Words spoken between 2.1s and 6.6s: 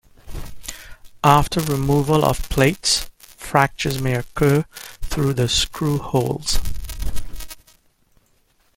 of plates, fractures may occur through the screw holes.